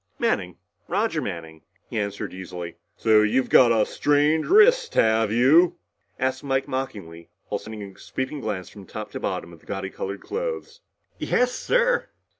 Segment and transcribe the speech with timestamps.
[0.17, 0.57] "Manning.
[0.87, 2.75] Roger Manning," he answered easily.
[2.97, 5.75] "So you've got a strained wrist, have you?"
[6.19, 9.91] asked Mike mockingly while sending a sweeping glance from top to bottom of the gaudy
[9.91, 10.81] colored clothes.
[11.19, 12.09] "Yes, sir."